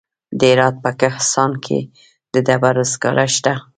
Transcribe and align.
د 0.39 0.41
هرات 0.51 0.75
په 0.83 0.91
کهسان 0.99 1.51
کې 1.65 1.79
د 2.33 2.35
ډبرو 2.47 2.83
سکاره 2.93 3.25
شته. 3.35 3.53